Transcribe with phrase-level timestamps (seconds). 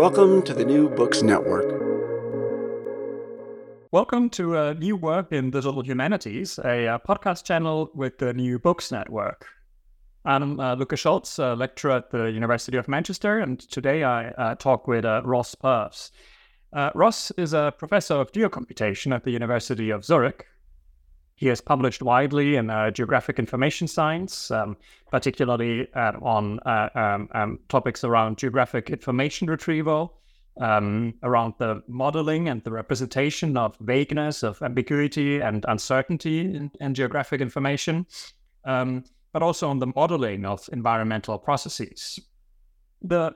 [0.00, 1.66] Welcome to the New Books Network.
[3.92, 8.58] Welcome to uh, New Work in Digital Humanities, a uh, podcast channel with the New
[8.58, 9.46] Books Network.
[10.24, 14.54] I'm uh, Luca Scholz, a lecturer at the University of Manchester, and today I uh,
[14.54, 16.12] talk with uh, Ross Purves.
[16.72, 20.46] Uh, Ross is a professor of geocomputation at the University of Zurich.
[21.40, 24.76] He has published widely in uh, geographic information science, um,
[25.10, 30.18] particularly uh, on um, um, topics around geographic information retrieval,
[30.60, 36.92] um, around the modeling and the representation of vagueness, of ambiguity and uncertainty in, in
[36.92, 38.04] geographic information,
[38.66, 39.02] um,
[39.32, 42.20] but also on the modeling of environmental processes.
[43.00, 43.34] The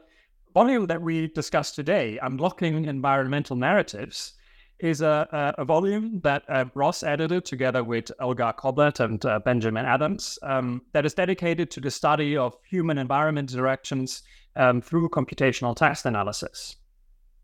[0.53, 4.35] volume that we discuss today, Unlocking Environmental Narratives,
[4.85, 9.87] is a, a, volume that uh, Ross edited together with Olga Koblet and uh, Benjamin
[9.87, 14.23] Adams um, that is dedicated to the study of human environment interactions
[14.57, 16.77] um, through computational text analysis.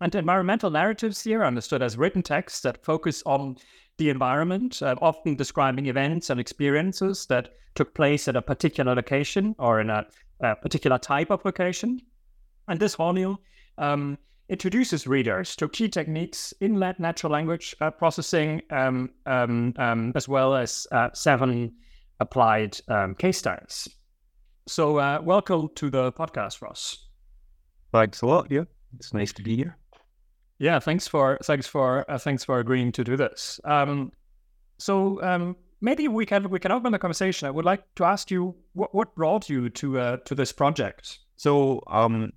[0.03, 3.57] And environmental narratives here are understood as written texts that focus on
[3.97, 9.55] the environment, uh, often describing events and experiences that took place at a particular location
[9.59, 10.07] or in a,
[10.41, 12.01] a particular type of location.
[12.69, 13.39] And this volume
[13.79, 14.19] um,
[14.51, 20.55] introduces readers to key techniques in natural language uh, processing, um, um, um, as well
[20.57, 21.73] as uh, seven
[22.19, 23.89] applied um, case studies.
[24.67, 27.07] So, uh, welcome to the podcast, Ross.
[27.93, 28.51] Thanks a lot.
[28.51, 28.65] Yeah,
[28.97, 29.77] it's nice to be here.
[30.59, 33.61] Yeah, thanks for thanks for uh, thanks for agreeing to do this.
[33.65, 34.13] Um,
[34.79, 37.49] so um, maybe we can we can open the conversation.
[37.49, 41.19] I would like to ask you what what brought you to uh, to this project.
[41.37, 42.33] So um,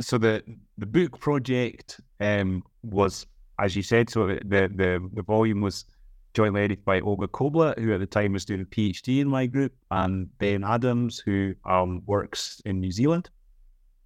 [0.00, 0.42] so the
[0.78, 3.26] the book project um was
[3.60, 4.10] as you said.
[4.10, 5.84] So the the the volume was
[6.32, 9.46] jointly edited by Olga Koblet, who at the time was doing a PhD in my
[9.46, 13.30] group, and Ben Adams, who um works in New Zealand,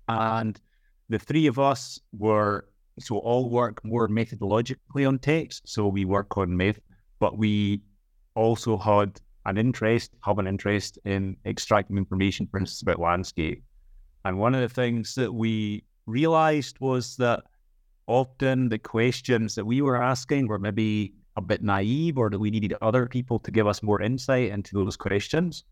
[0.09, 0.60] and
[1.09, 2.66] the three of us were
[2.99, 5.69] so all work more methodologically on text.
[5.69, 6.81] So we work on myth,
[7.19, 7.81] but we
[8.34, 13.62] also had an interest, have an interest in extracting information, for instance, about landscape.
[14.24, 17.44] And one of the things that we realized was that
[18.06, 22.50] often the questions that we were asking were maybe a bit naive or that we
[22.50, 25.64] needed other people to give us more insight into those questions.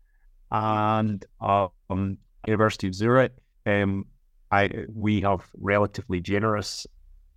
[0.51, 3.31] And um, University of Zurich,
[3.65, 4.05] um,
[4.51, 6.85] I, we have relatively generous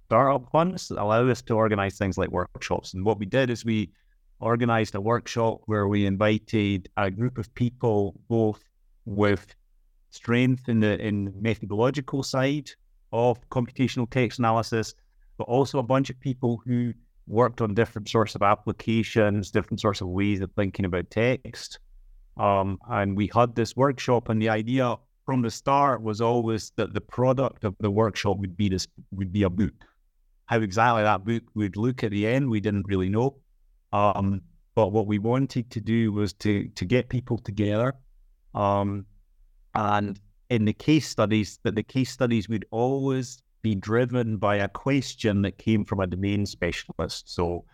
[0.06, 2.94] startup funds that allow us to organize things like workshops.
[2.94, 3.91] And what we did is we
[4.41, 8.62] organized a workshop where we invited a group of people, both
[9.06, 9.54] with
[10.11, 12.71] strength in the in methodological side
[13.12, 14.95] of computational text analysis,
[15.39, 16.92] but also a bunch of people who
[17.27, 21.78] worked on different sorts of applications, different sorts of ways of thinking about text.
[22.36, 26.95] Um, and we had this workshop, and the idea from the start was always that
[26.95, 29.75] the product of the workshop would be this would be a book.
[30.47, 33.36] How exactly that book would look at the end, we didn't really know.
[33.92, 34.42] Um,
[34.77, 37.95] but what we wanted to do was to to get people together,
[38.54, 39.07] um,
[39.77, 40.19] and
[40.49, 45.43] in the case studies, that the case studies would always be driven by a question
[45.43, 47.33] that came from a domain specialist.
[47.34, 47.65] So,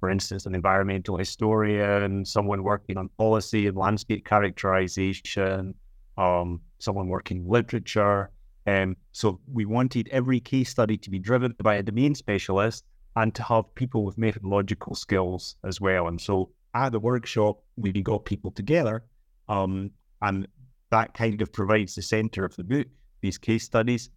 [0.00, 5.74] for instance, an environmental historian, someone working on policy and landscape characterization,
[6.16, 8.30] um, someone working in literature,
[8.66, 12.84] Um, so we wanted every case study to be driven by a domain specialist
[13.16, 16.08] and to have people with methodological skills as well.
[16.08, 19.04] And so at the workshop, we got people together,
[19.48, 20.46] um, and
[20.92, 22.86] that kind of provides the center of the book,
[23.20, 24.10] these case studies.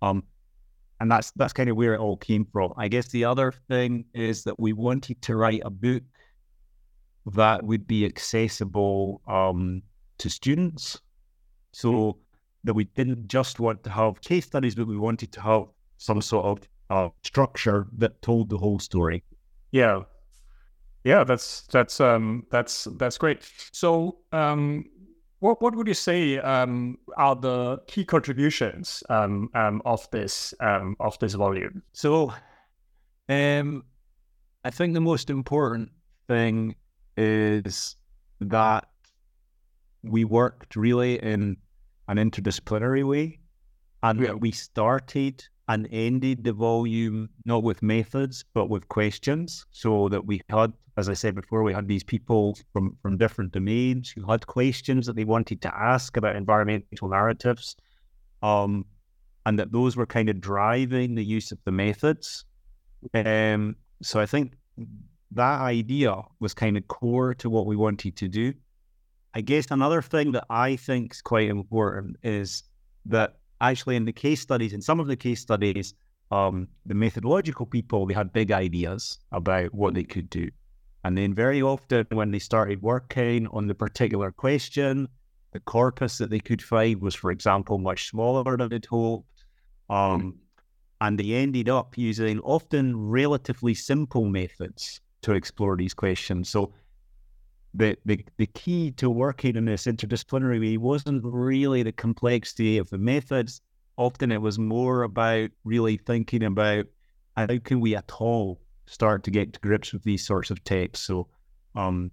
[0.00, 0.24] Um,
[0.98, 2.72] and that's that's kind of where it all came from.
[2.76, 6.02] I guess the other thing is that we wanted to write a book
[7.34, 9.82] that would be accessible um,
[10.18, 11.00] to students.
[11.72, 12.18] So
[12.64, 15.64] that we didn't just want to have case studies, but we wanted to have
[15.96, 19.24] some sort of uh, structure that told the whole story.
[19.70, 20.02] Yeah,
[21.04, 23.50] yeah, that's that's um, that's that's great.
[23.72, 24.84] So, um,
[25.42, 30.96] what what would you say um, are the key contributions um, um, of this um,
[31.00, 31.82] of this volume?
[31.92, 32.32] So,
[33.28, 33.82] um,
[34.64, 35.90] I think the most important
[36.28, 36.76] thing
[37.16, 37.96] is
[38.40, 38.86] that
[40.04, 41.56] we worked really in
[42.06, 43.40] an interdisciplinary way,
[44.04, 44.34] and yeah.
[44.34, 50.40] we started and ended the volume not with methods but with questions so that we
[50.50, 54.46] had as i said before we had these people from from different domains who had
[54.46, 57.76] questions that they wanted to ask about environmental narratives
[58.42, 58.84] um,
[59.46, 62.44] and that those were kind of driving the use of the methods.
[63.14, 64.54] Um, so i think
[65.30, 68.52] that idea was kind of core to what we wanted to do.
[69.32, 72.64] I guess another thing that i think is quite important is
[73.06, 75.94] that actually in the case studies, in some of the case studies,
[76.30, 80.50] um, the methodological people, they had big ideas about what they could do.
[81.04, 85.08] And then very often when they started working on the particular question,
[85.52, 89.44] the corpus that they could find was, for example, much smaller than they'd hoped.
[89.90, 90.38] Um,
[91.00, 96.48] and they ended up using often relatively simple methods to explore these questions.
[96.48, 96.72] So
[97.74, 102.90] the, the, the key to working in this interdisciplinary way wasn't really the complexity of
[102.90, 103.60] the methods.
[103.96, 106.86] Often it was more about really thinking about
[107.36, 111.06] how can we at all start to get to grips with these sorts of texts.
[111.06, 111.28] So
[111.74, 112.10] um,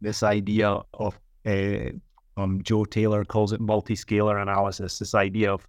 [0.00, 1.90] this idea of uh,
[2.36, 5.66] um, Jo Taylor calls it multi-scalar analysis, this idea of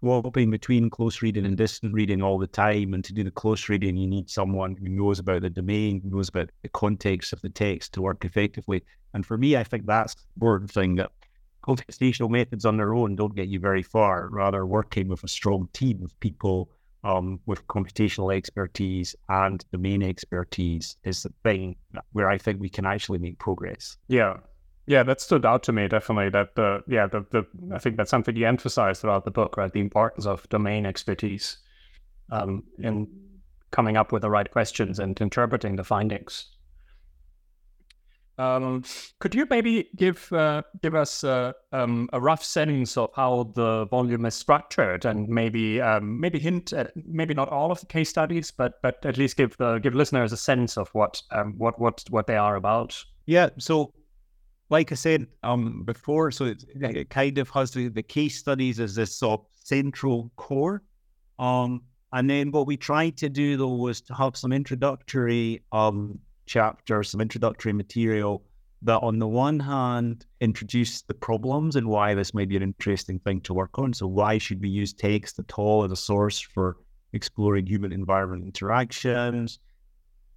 [0.00, 2.94] swapping between close reading and distant reading all the time.
[2.94, 6.16] And to do the close reading, you need someone who knows about the domain, who
[6.16, 8.82] knows about the context of the text to work effectively.
[9.14, 11.10] And for me, I think that's the important thing that
[11.66, 14.28] computational methods on their own don't get you very far.
[14.30, 16.70] Rather, working with a strong team of people
[17.04, 21.76] um, with computational expertise and domain expertise is the thing
[22.12, 23.96] where I think we can actually make progress.
[24.08, 24.38] Yeah,
[24.86, 26.30] yeah, that stood out to me definitely.
[26.30, 29.72] That the yeah the, the I think that's something you emphasize throughout the book, right?
[29.72, 31.58] The importance of domain expertise
[32.30, 33.08] um, in
[33.70, 36.46] coming up with the right questions and interpreting the findings.
[38.38, 38.84] Um,
[39.18, 43.86] could you maybe give uh, give us uh, um, a rough sense of how the
[43.86, 48.10] volume is structured, and maybe um, maybe hint at maybe not all of the case
[48.10, 51.80] studies, but but at least give the give listeners a sense of what um, what
[51.80, 53.02] what what they are about?
[53.24, 53.48] Yeah.
[53.58, 53.92] So
[54.68, 58.80] like I said um, before, so it, it kind of has the, the, case studies
[58.80, 60.82] as this sort of central core.
[61.38, 61.82] Um,
[62.12, 67.10] and then what we tried to do though was to have some introductory um, chapters,
[67.10, 68.42] some introductory material
[68.82, 73.18] that on the one hand introduce the problems and why this might be an interesting
[73.20, 73.92] thing to work on.
[73.92, 76.76] So why should we use text at all as a source for
[77.12, 79.58] exploring human environment interactions?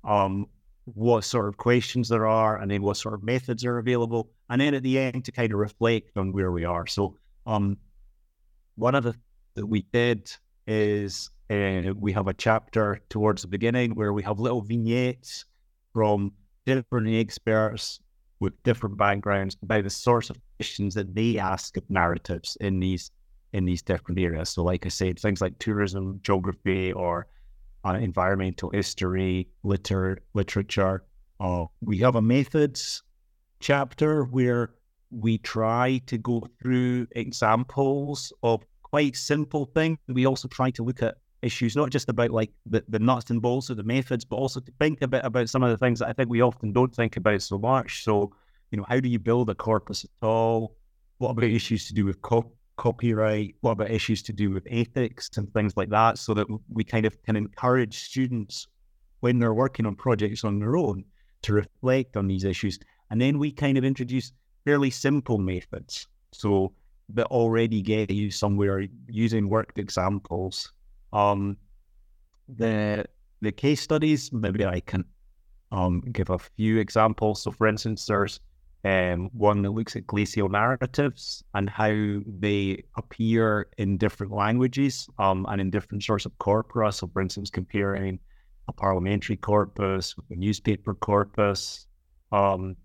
[0.04, 0.48] Um,
[0.96, 4.62] what sort of questions there are, and then what sort of methods are available, and
[4.62, 6.88] then at the end to kind of reflect on where we are.
[6.88, 7.16] So,
[7.46, 7.78] um,
[8.76, 9.16] one of the
[9.56, 10.32] that we did
[10.68, 15.46] is uh, we have a chapter towards the beginning where we have little vignettes
[15.94, 16.32] from
[16.66, 18.00] different experts
[18.40, 23.12] with different backgrounds about the sorts of questions that they ask of narratives in these
[23.54, 24.50] in these different areas.
[24.50, 27.28] So, like I said, things like tourism, geography, or
[27.86, 31.04] uh, environmental history, liter- literature.
[31.40, 33.04] Uh, we have a methods
[33.60, 34.72] chapter where
[35.12, 39.98] we try to go through examples of quite simple things.
[40.08, 43.42] We also try to look at issues, not just about like the, the nuts and
[43.42, 46.00] bolts of the methods, but also to think a bit about some of the things
[46.00, 48.04] that I think we often don't think about so much.
[48.04, 48.34] So,
[48.72, 50.76] you know, how do you build a corpus at all?
[51.18, 53.56] What about issues to do with co- copyright?
[53.62, 56.18] What about issues to do with ethics and things like that?
[56.18, 58.68] So that we kind of can encourage students
[59.20, 61.04] when they're working on projects on their own
[61.44, 62.80] to reflect on these issues.
[63.12, 64.32] And then we kind of introduce
[64.66, 66.08] fairly simple methods.
[66.32, 66.74] So
[67.10, 70.72] that already get you somewhere using worked examples.
[71.12, 71.58] Um,
[72.48, 73.06] the
[73.42, 75.04] the case studies, maybe I can
[75.72, 77.44] um, give a few examples.
[77.44, 78.40] So, for instance, there's
[78.86, 85.46] um, one that looks at glacial narratives and how they appear in different languages um,
[85.50, 86.92] and in different sorts of corpora.
[86.92, 88.20] So, for instance, comparing
[88.70, 91.88] a parliamentary corpus with a newspaper corpus.
[92.32, 92.76] Um,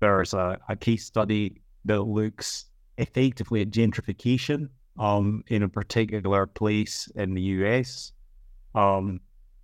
[0.00, 2.66] there's a, a, case study that looks
[2.96, 8.12] effectively at gentrification um, in a particular place in the US.
[8.74, 9.20] Um,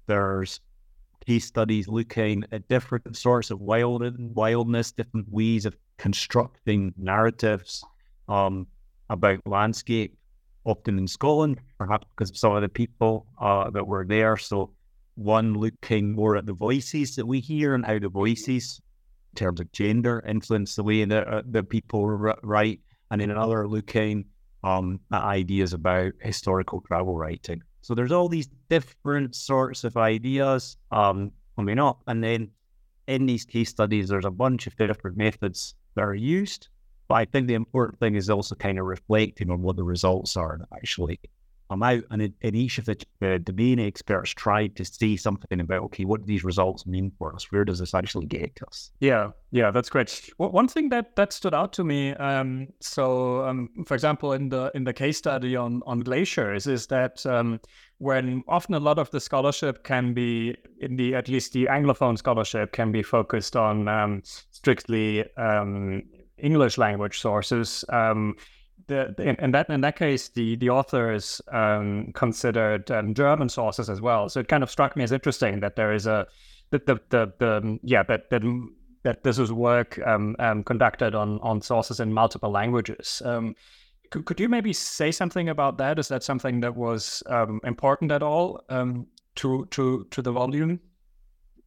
[0.06, 0.60] there's
[1.26, 4.02] case studies looking at different sorts of wild
[4.34, 7.84] wildness, different ways of constructing narratives
[8.28, 8.66] um,
[9.10, 10.16] about landscape,
[10.64, 14.36] often in Scotland, perhaps because of some of the people uh, that were there.
[14.36, 14.70] So
[15.14, 18.80] one looking more at the voices that we hear and how the voices,
[19.32, 23.68] in terms of gender, influence the way that, uh, that people write, and in another
[23.68, 24.24] looking
[24.64, 27.62] um, at ideas about historical travel writing.
[27.82, 32.02] So there's all these different sorts of ideas um, coming up.
[32.06, 32.50] And then
[33.08, 36.68] in these case studies, there's a bunch of different methods that are used.
[37.08, 40.36] But I think the important thing is also kind of reflecting on what the results
[40.36, 41.20] are actually
[41.80, 45.82] Out and in, in each of the, the domain experts tried to see something about,
[45.84, 47.52] okay, what do these results mean for us?
[47.52, 48.90] Where does this actually get us?
[48.98, 50.30] Yeah, yeah, that's great.
[50.38, 54.72] One thing that, that stood out to me, um, so um, for example, in the
[54.74, 57.60] in the case study on, on glaciers, is that um,
[57.98, 62.18] when often a lot of the scholarship can be, in the at least the Anglophone
[62.18, 66.02] scholarship, can be focused on um, strictly um,
[66.38, 67.84] English language sources.
[67.90, 68.34] Um,
[68.92, 74.00] the, in, that in that case, the the authors um, considered um, German sources as
[74.00, 74.28] well.
[74.28, 76.26] So it kind of struck me as interesting that there is a
[76.70, 78.42] that the, the the yeah that that
[79.02, 83.22] that this was work um, um, conducted on on sources in multiple languages.
[83.24, 83.54] Um,
[84.10, 85.98] could, could you maybe say something about that?
[85.98, 90.80] Is that something that was um, important at all to to to the volume?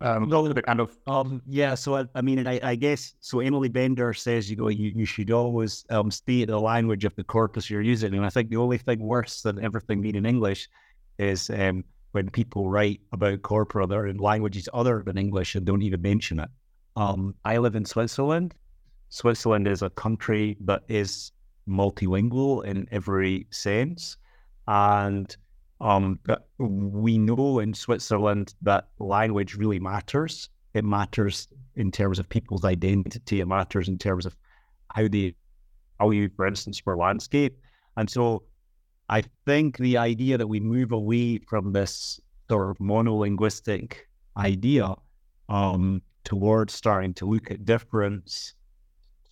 [0.01, 1.73] Um, a little bit kind of um, yeah.
[1.73, 3.39] So I, I mean, I, I, guess so.
[3.39, 7.15] Emily Bender says you go, you, you should always um, stay speak the language of
[7.15, 10.25] the corpus you're using, and I think the only thing worse than everything being in
[10.25, 10.67] English
[11.17, 15.65] is um, when people write about corpora that are in languages other than English and
[15.65, 16.49] don't even mention it.
[16.97, 18.53] Um, I live in Switzerland.
[19.07, 21.31] Switzerland is a country that is
[21.69, 24.17] multilingual in every sense,
[24.67, 25.35] and
[25.81, 30.49] um, but we know in Switzerland that language really matters.
[30.73, 33.41] It matters in terms of people's identity.
[33.41, 34.35] It matters in terms of
[34.93, 35.35] how they
[35.99, 37.57] value, for instance, for landscape.
[37.97, 38.43] And so
[39.09, 43.97] I think the idea that we move away from this sort of monolinguistic
[44.37, 44.93] idea
[45.49, 48.53] um, towards starting to look at difference,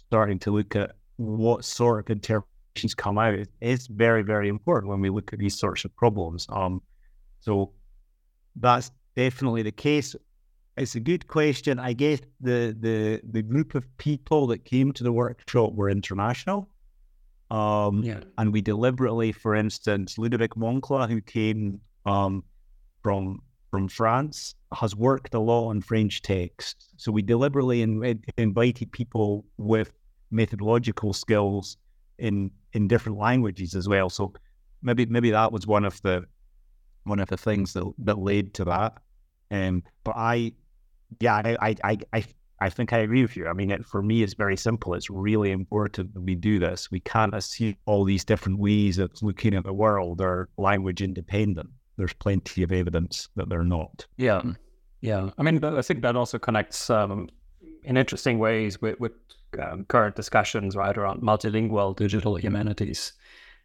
[0.07, 4.89] starting to look at what sort of interpretation she's come out is very, very important
[4.89, 6.47] when we look at these sorts of problems.
[6.49, 6.81] Um,
[7.39, 7.71] so
[8.55, 10.15] that's definitely the case.
[10.75, 11.77] It's a good question.
[11.79, 16.67] I guess the the the group of people that came to the workshop were international.
[17.51, 18.21] Um, yeah.
[18.39, 22.43] And we deliberately, for instance, Ludovic Moncla, who came um,
[23.03, 23.39] from
[23.69, 26.89] from France, has worked a lot on French texts.
[26.97, 29.91] So we deliberately in, invited people with
[30.31, 31.77] methodological skills
[32.17, 34.09] in in different languages as well.
[34.09, 34.33] So
[34.81, 36.25] maybe maybe that was one of the
[37.03, 38.97] one of the things that that led to that.
[39.51, 40.53] Um, but I,
[41.19, 42.25] yeah, I I I
[42.59, 43.47] I think I agree with you.
[43.47, 44.93] I mean, it, for me, it's very simple.
[44.93, 46.89] It's really important that we do this.
[46.89, 51.69] We can't assume all these different ways of looking at the world are language independent.
[51.97, 54.05] There's plenty of evidence that they're not.
[54.17, 54.41] Yeah,
[55.01, 55.29] yeah.
[55.37, 57.29] I mean, I think that also connects um,
[57.83, 59.11] in interesting ways with, with
[59.59, 63.13] um, current discussions right around multilingual digital humanities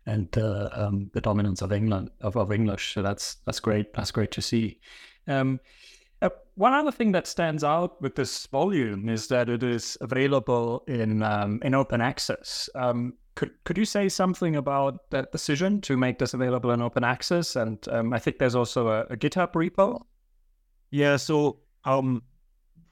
[0.07, 2.95] and uh, um, the dominance of England of, of English.
[2.95, 3.93] So that's that's great.
[3.95, 4.81] That's great to see.
[5.27, 5.61] Um,
[6.21, 10.83] uh, one other thing that stands out with this volume is that it is available
[10.89, 12.69] in um, in open access.
[12.75, 17.05] Um, could could you say something about that decision to make this available in open
[17.05, 17.55] access?
[17.55, 20.01] And um, I think there's also a, a GitHub repo.
[20.91, 21.17] Yeah.
[21.17, 22.23] So um,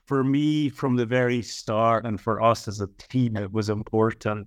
[0.06, 4.46] for me from the very start and for us as a team, it was important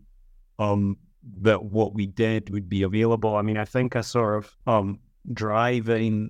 [0.58, 0.98] um,
[1.42, 3.36] that what we did would be available.
[3.36, 5.00] I mean, I think a sort of um,
[5.34, 6.30] driving.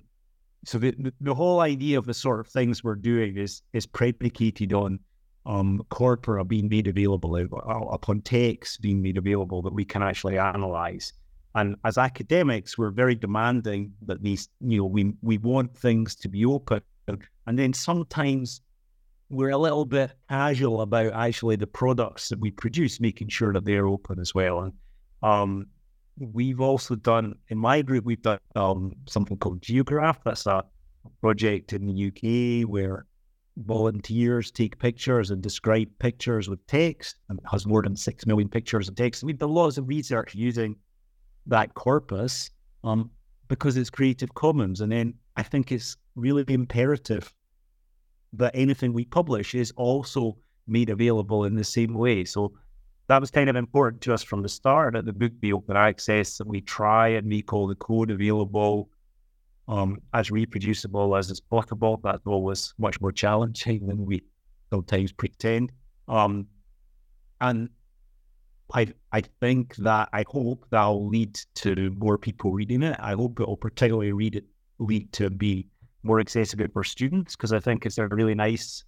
[0.64, 4.72] So the, the whole idea of the sort of things we're doing is is predicated
[4.72, 4.98] on
[5.46, 10.38] um, corpora being made available uh, upon text being made available that we can actually
[10.38, 11.12] analyze.
[11.54, 16.28] And as academics, we're very demanding that these, you know, we we want things to
[16.28, 16.82] be open.
[17.46, 18.60] And then sometimes
[19.30, 23.64] we're a little bit casual about actually the products that we produce, making sure that
[23.64, 24.60] they're open as well.
[24.60, 24.72] And
[25.22, 25.66] um,
[26.18, 30.18] we've also done in my group, we've done um, something called Geograph.
[30.24, 30.64] That's a
[31.20, 33.06] project in the UK where
[33.56, 38.48] volunteers take pictures and describe pictures with text and it has more than six million
[38.48, 39.22] pictures of text.
[39.22, 40.74] We've done lots of research using
[41.46, 42.50] that corpus
[42.82, 43.10] um,
[43.46, 44.80] because it's Creative Commons.
[44.80, 47.32] And then I think it's really imperative
[48.34, 52.24] that anything we publish is also made available in the same way.
[52.24, 52.52] So
[53.08, 55.76] that was kind of important to us from the start that the book be open
[55.76, 58.88] access, that we try and make all the code available
[59.66, 62.00] um, as reproducible as is possible.
[62.02, 64.22] That's always much more challenging than we
[64.70, 65.72] sometimes pretend.
[66.08, 66.46] Um,
[67.40, 67.68] and
[68.72, 72.96] I I think that I hope that'll lead to more people reading it.
[73.00, 74.44] I hope it'll particularly read it
[74.78, 75.66] lead to be
[76.02, 78.84] more accessible for students because I think it's a really nice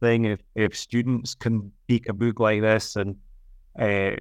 [0.00, 3.16] thing if if students can pick a book like this and
[3.78, 4.16] uh,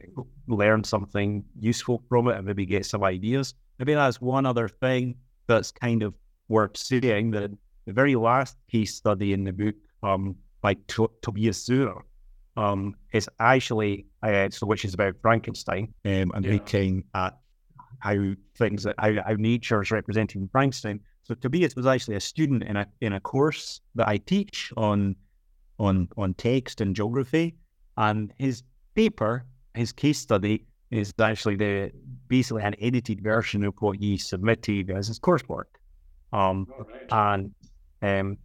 [0.47, 3.53] learn something useful from it and maybe get some ideas.
[3.79, 5.15] Maybe that's one other thing
[5.47, 6.13] that's kind of
[6.47, 7.51] worth saying that
[7.85, 12.01] the very last case study in the book um, by T- Tobias Suhr
[12.57, 16.51] um, is actually uh, so which is about Frankenstein um, and yeah.
[16.51, 17.37] looking at
[17.99, 20.99] how things how, how nature is representing Frankenstein.
[21.31, 25.15] So Tobias was actually a student in a in a course that I teach on
[25.79, 27.55] on on text and geography,
[27.95, 28.63] and his
[28.95, 31.91] paper, his case study, is actually the
[32.27, 35.71] basically an edited version of what he submitted as his coursework.
[36.33, 37.51] Um, oh, and
[38.01, 38.37] um,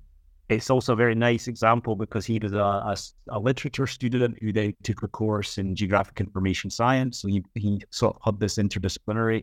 [0.48, 2.96] it's also a very nice example because he was a, a,
[3.30, 7.18] a, literature student who then took a course in geographic information science.
[7.20, 9.42] So he, he sort of had this interdisciplinary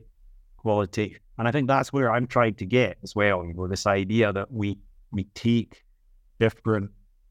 [0.63, 1.17] quality.
[1.37, 4.33] And I think that's where I'm trying to get as well, you know, this idea
[4.33, 4.77] that we
[5.11, 5.83] we take
[6.39, 6.89] different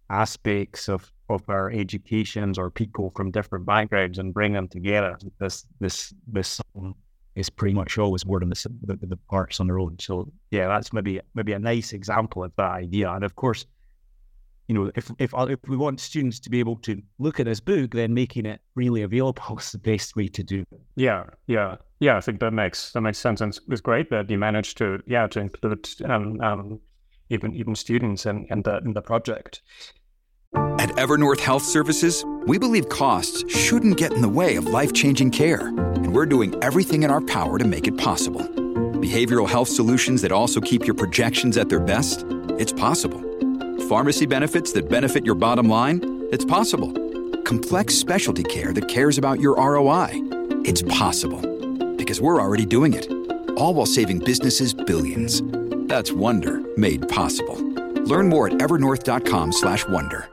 [0.08, 5.18] aspects of, of our educations or people from different backgrounds and bring them together.
[5.40, 6.60] This this this
[7.34, 9.96] is pretty much always more than the, the, the parts on their own.
[9.98, 13.10] So yeah, that's maybe maybe a nice example of that idea.
[13.10, 13.66] And of course,
[14.68, 17.60] you know, if if if we want students to be able to look at this
[17.60, 20.80] book, then making it really available is the best way to do it.
[20.96, 22.16] Yeah, yeah, yeah.
[22.16, 25.26] I think that makes that makes sense, and it's great that you managed to yeah
[25.28, 26.80] to include um, um
[27.28, 29.62] even even students and in the in the project.
[30.54, 35.68] At Evernorth Health Services, we believe costs shouldn't get in the way of life-changing care,
[35.68, 38.42] and we're doing everything in our power to make it possible.
[39.00, 42.24] Behavioral health solutions that also keep your projections at their best?
[42.58, 43.31] It's possible.
[43.92, 46.00] Pharmacy benefits that benefit your bottom line?
[46.32, 46.90] It's possible.
[47.42, 50.08] Complex specialty care that cares about your ROI?
[50.64, 51.42] It's possible.
[51.96, 53.06] Because we're already doing it.
[53.58, 55.42] All while saving businesses billions.
[55.90, 57.56] That's Wonder made possible.
[58.06, 60.26] Learn more at evernorth.com/slash Wonder.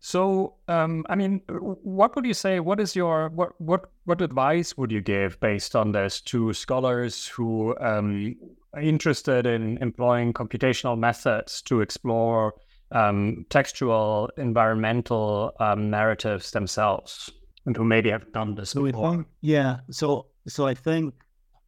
[0.00, 2.58] So, um, I mean, what would you say?
[2.58, 7.28] What is your what what what advice would you give based on this to scholars
[7.28, 8.34] who um,
[8.72, 12.54] are interested in employing computational methods to explore
[12.92, 17.30] um, textual environmental um, narratives themselves,
[17.66, 19.26] and who maybe have done this so before?
[19.40, 19.78] Yeah.
[19.90, 21.14] So, so I think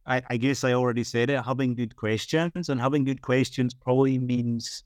[0.05, 1.43] I, I guess I already said it.
[1.43, 4.83] Having good questions and having good questions probably means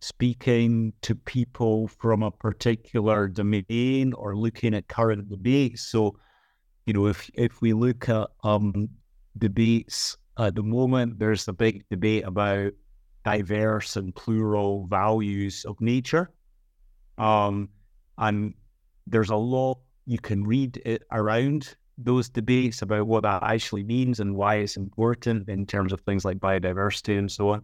[0.00, 5.82] speaking to people from a particular domain or looking at current debates.
[5.82, 6.16] So,
[6.86, 8.88] you know, if if we look at um,
[9.36, 12.72] debates at the moment, there's a big debate about
[13.24, 16.30] diverse and plural values of nature,
[17.18, 17.68] um,
[18.18, 18.54] and
[19.06, 24.20] there's a lot you can read it around those debates about what that actually means
[24.20, 27.62] and why it's important in terms of things like biodiversity and so on.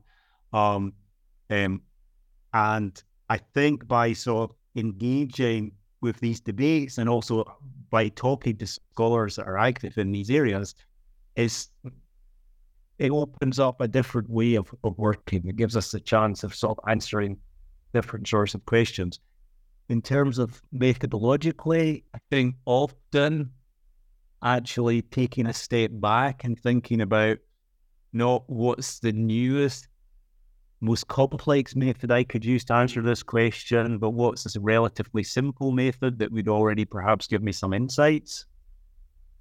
[0.52, 0.92] Um,
[1.50, 1.80] um,
[2.52, 7.44] and I think by sort of engaging with these debates and also
[7.90, 10.74] by talking to scholars that are active in these areas,
[11.36, 11.68] is
[12.98, 15.46] it opens up a different way of, of working.
[15.46, 17.38] It gives us the chance of sort of answering
[17.92, 19.20] different sorts of questions.
[19.88, 23.50] In terms of methodologically, I think often
[24.42, 27.38] actually taking a step back and thinking about
[28.12, 29.88] not what's the newest
[30.80, 35.72] most complex method I could use to answer this question, but what's this relatively simple
[35.72, 38.44] method that would already perhaps give me some insights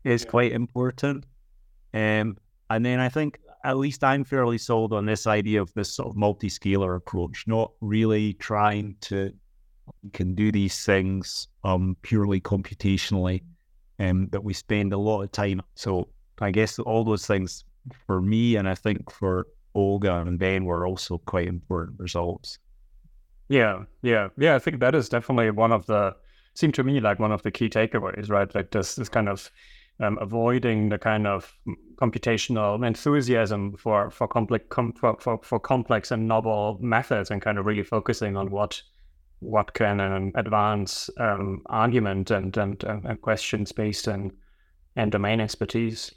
[0.04, 0.30] is yeah.
[0.30, 1.26] quite important.
[1.94, 2.38] Um,
[2.70, 6.10] and then I think at least I'm fairly sold on this idea of this sort
[6.10, 9.34] of multi-scalar approach, not really trying to
[10.14, 13.42] can do these things um, purely computationally,
[14.00, 15.62] um, that we spend a lot of time.
[15.76, 16.08] So
[16.40, 17.66] I guess all those things
[18.06, 22.60] for me, and I think for Olga and Ben were also quite important results.
[23.50, 24.56] Yeah, yeah, yeah.
[24.56, 26.16] I think that is definitely one of the
[26.56, 28.54] seemed to me like one of the key takeaways, right?
[28.56, 29.52] Like this this kind of
[30.00, 31.58] um, avoiding the kind of
[31.96, 37.58] computational enthusiasm for for complex com, for, for, for complex and novel methods, and kind
[37.58, 38.82] of really focusing on what
[39.40, 44.32] what can an advance um, argument and, and, and questions based on
[44.96, 46.14] and domain expertise.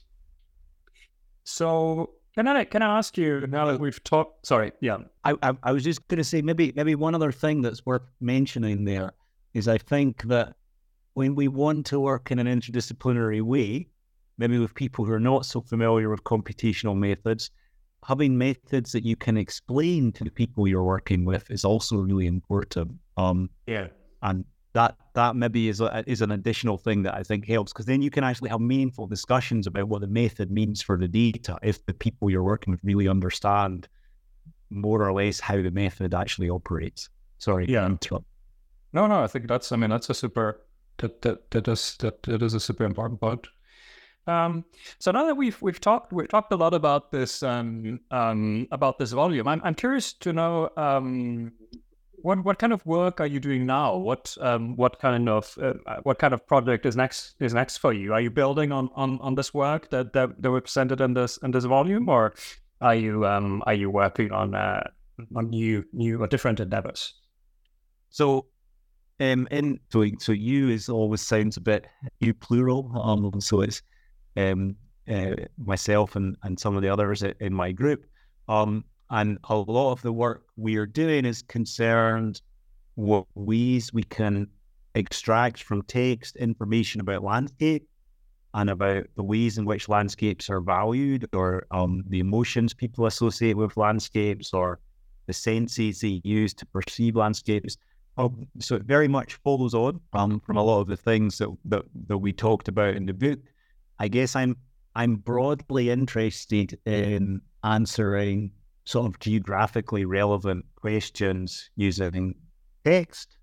[1.44, 4.46] So can I can I ask you now that we've talked?
[4.46, 4.98] Sorry, yeah.
[5.24, 8.02] I I, I was just going to say maybe maybe one other thing that's worth
[8.20, 9.12] mentioning there
[9.54, 10.54] is I think that
[11.18, 13.88] when we want to work in an interdisciplinary way,
[14.38, 17.50] maybe with people who are not so familiar with computational methods,
[18.06, 22.28] having methods that you can explain to the people you're working with is also really
[22.28, 22.92] important.
[23.16, 23.88] Um, yeah,
[24.22, 27.86] and that that maybe is a, is an additional thing that I think helps because
[27.86, 31.58] then you can actually have meaningful discussions about what the method means for the data
[31.64, 33.88] if the people you're working with really understand
[34.70, 37.08] more or less how the method actually operates.
[37.38, 37.88] Sorry, yeah.
[38.92, 40.60] No, no, I think that's I mean that's a super
[40.98, 43.46] that that that is that, that is a super important point.
[44.26, 44.64] Um,
[44.98, 48.98] so now that we've we've talked we've talked a lot about this um, um, about
[48.98, 51.52] this volume, I'm I'm curious to know um,
[52.22, 53.96] what what kind of work are you doing now?
[53.96, 57.92] What um, what kind of uh, what kind of project is next is next for
[57.92, 58.12] you?
[58.12, 61.38] Are you building on on, on this work that, that that we presented in this
[61.38, 62.34] in this volume, or
[62.80, 64.82] are you um, are you working on uh,
[65.34, 67.14] on new new or different endeavors?
[68.10, 68.46] So
[69.20, 71.86] um, in so so you is always sounds a bit
[72.20, 72.90] you plural.
[72.94, 73.82] Um, so it's
[74.36, 74.76] um,
[75.10, 78.06] uh, myself and, and some of the others in my group.
[78.48, 82.40] Um, and a lot of the work we are doing is concerned
[82.94, 84.48] what ways we can
[84.94, 87.88] extract from text information about landscape
[88.54, 93.56] and about the ways in which landscapes are valued or um, the emotions people associate
[93.56, 94.80] with landscapes or
[95.26, 97.76] the senses they use to perceive landscapes.
[98.58, 101.82] So it very much follows on um, from a lot of the things that, that,
[102.08, 103.38] that we talked about in the book.
[103.98, 104.56] I guess I'm
[104.94, 108.50] I'm broadly interested in answering
[108.84, 112.34] sort of geographically relevant questions using
[112.84, 113.36] text.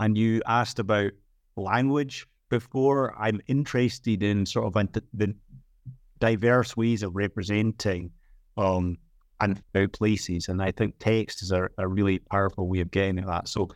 [0.00, 1.12] And you asked about
[1.56, 3.14] language before.
[3.18, 5.34] I'm interested in sort of the
[6.18, 8.10] diverse ways of representing
[8.56, 8.96] um,
[9.40, 13.18] and about places, and I think text is a, a really powerful way of getting
[13.18, 13.48] at that.
[13.48, 13.68] So,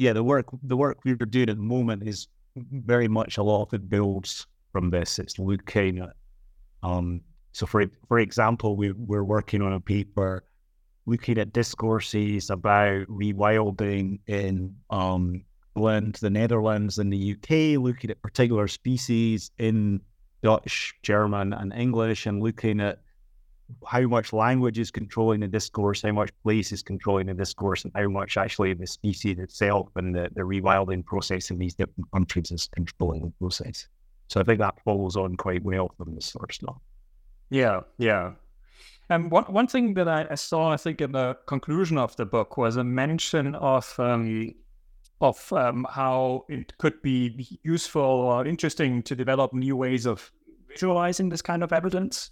[0.00, 3.74] yeah, the work the work we're doing at the moment is very much a lot
[3.74, 5.18] it builds from this.
[5.18, 6.14] It's looking at,
[6.82, 7.20] um,
[7.52, 10.42] so for for example, we we're working on a paper
[11.04, 15.44] looking at discourses about rewilding in um,
[15.76, 20.00] England, the Netherlands, and the UK, looking at particular species in
[20.42, 23.00] Dutch, German, and English, and looking at
[23.86, 27.92] how much language is controlling the discourse, how much place is controlling the discourse, and
[27.94, 32.50] how much actually the species itself and the, the rewilding process in these different countries
[32.50, 33.88] is controlling the process.
[34.28, 36.76] So I think that follows on quite well from sort of stuff.
[37.50, 38.32] Yeah, yeah.
[39.08, 42.24] And one one thing that I, I, saw, I think, in the conclusion of the
[42.24, 44.54] book was a mention of um,
[45.20, 50.30] of um, how it could be useful or interesting to develop new ways of
[50.68, 52.30] visualizing this kind of evidence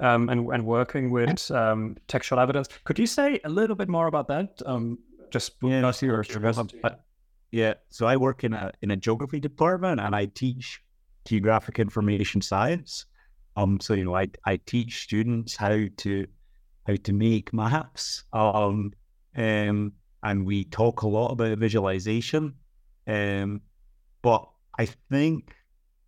[0.00, 2.68] um, and and working with um, textual evidence.
[2.84, 4.60] Could you say a little bit more about that?
[4.66, 4.98] Um,
[5.30, 6.24] just yeah, your
[7.50, 7.74] yeah.
[7.90, 10.82] So I work in a in a geography department, and I teach
[11.24, 13.06] geographic information science.
[13.56, 16.26] Um, so you know, I I teach students how to
[16.86, 18.24] how to make maps.
[18.32, 18.92] Um,
[19.36, 22.54] um, and we talk a lot about visualization.
[23.06, 23.60] Um,
[24.22, 25.54] but I think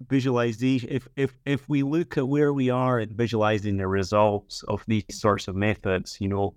[0.09, 4.85] visualization, if if if we look at where we are in visualizing the results of
[4.87, 6.55] these sorts of methods, you know,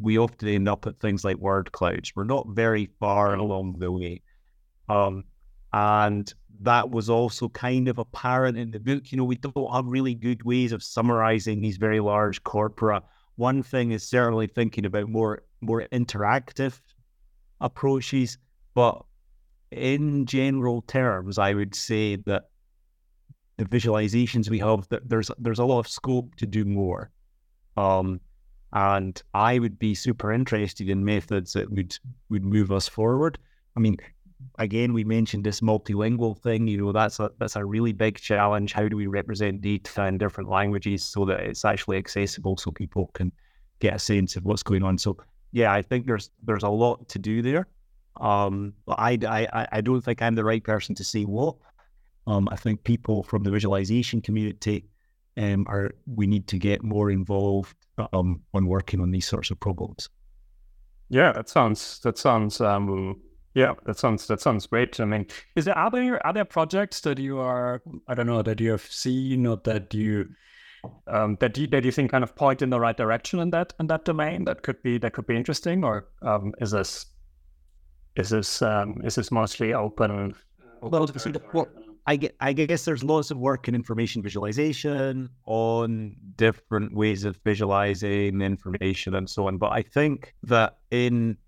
[0.00, 2.12] we often end up at things like word clouds.
[2.14, 4.22] We're not very far along the way.
[4.88, 5.24] Um,
[5.72, 9.10] and that was also kind of apparent in the book.
[9.10, 13.02] You know, we don't have really good ways of summarizing these very large corpora.
[13.36, 16.80] One thing is certainly thinking about more more interactive
[17.60, 18.38] approaches,
[18.74, 19.02] but
[19.72, 22.44] in general terms, I would say that
[23.56, 27.10] the visualizations we have, that there's there's a lot of scope to do more.
[27.76, 28.20] Um,
[28.72, 31.96] and I would be super interested in methods that would
[32.28, 33.38] would move us forward.
[33.76, 33.96] I mean,
[34.58, 36.66] again, we mentioned this multilingual thing.
[36.66, 38.72] You know, that's a that's a really big challenge.
[38.72, 43.10] How do we represent data in different languages so that it's actually accessible so people
[43.14, 43.32] can
[43.78, 44.98] get a sense of what's going on?
[44.98, 45.16] So,
[45.52, 47.68] yeah, I think there's there's a lot to do there.
[48.20, 51.56] Um, but I, I I don't think I'm the right person to say what.
[52.26, 54.86] Um, I think people from the visualization community
[55.36, 57.76] um, are we need to get more involved
[58.12, 60.08] um, on working on these sorts of problems.
[61.08, 63.20] Yeah, that sounds that sounds um,
[63.54, 64.98] yeah, that sounds that sounds great.
[65.00, 68.42] I mean, is there are there are there projects that you are I don't know
[68.42, 70.28] that you have seen or that you
[71.06, 73.74] um, that you that you think kind of point in the right direction in that
[73.78, 77.06] in that domain that could be that could be interesting or um, is this
[78.16, 80.34] is this um, is this mostly open?
[80.80, 81.06] Well,
[81.52, 81.68] well,
[82.06, 87.38] I get, I guess there's lots of work in information visualization on different ways of
[87.44, 89.56] visualizing information and so on.
[89.56, 91.38] But I think that in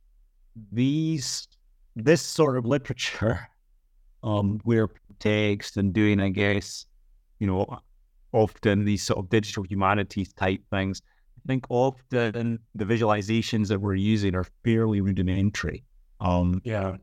[0.72, 1.46] these
[1.94, 3.48] this sort of literature,
[4.22, 4.88] um, where
[5.18, 6.86] text and doing, I guess,
[7.38, 7.80] you know,
[8.32, 11.02] often these sort of digital humanities type things,
[11.38, 15.84] I think often the visualizations that we're using are fairly rudimentary.
[16.20, 16.96] Um, yeah,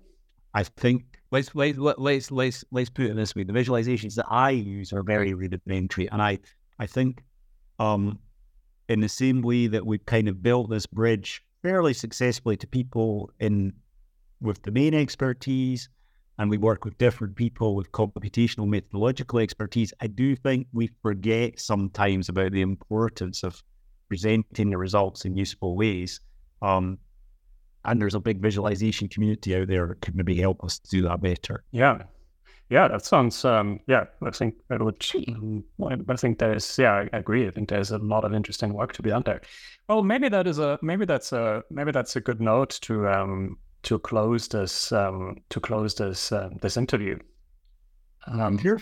[0.53, 4.51] I think let's let's let's let's let's put it this way: the visualizations that I
[4.51, 6.39] use are very rudimentary, and I
[6.79, 7.23] I think,
[7.79, 8.19] um,
[8.89, 13.31] in the same way that we've kind of built this bridge fairly successfully to people
[13.39, 13.73] in
[14.41, 15.89] with domain expertise,
[16.37, 19.93] and we work with different people with computational methodological expertise.
[20.01, 23.63] I do think we forget sometimes about the importance of
[24.07, 26.19] presenting the results in useful ways.
[26.61, 26.99] Um,
[27.85, 31.21] and there's a big visualization community out there that could maybe help us do that
[31.21, 31.63] better.
[31.71, 32.03] Yeah,
[32.69, 33.45] yeah, that sounds.
[33.45, 35.05] Um, yeah, I think it would.
[36.09, 36.77] I think there's.
[36.77, 37.47] Yeah, I agree.
[37.47, 39.41] I think there's a lot of interesting work to be done there.
[39.87, 40.79] Well, maybe that is a.
[40.81, 41.63] Maybe that's a.
[41.69, 46.49] Maybe that's a good note to um to close this um to close this uh,
[46.61, 47.19] this interview.
[48.25, 48.79] Um, here.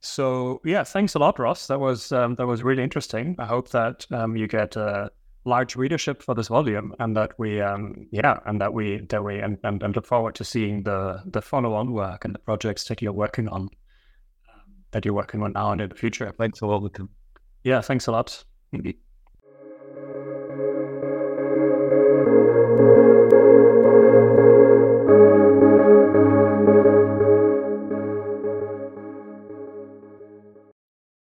[0.00, 1.68] So yeah, thanks a lot, Ross.
[1.68, 3.36] That was um, that was really interesting.
[3.38, 5.10] I hope that um, you get uh,
[5.44, 9.40] large readership for this volume and that we um yeah and that we that we
[9.40, 13.02] and, and, and look forward to seeing the the follow-on work and the projects that
[13.02, 13.68] you're working on um,
[14.92, 16.32] that you're working on now and in the future.
[16.38, 17.08] Thanks a lot Lucan.
[17.64, 18.44] yeah thanks a lot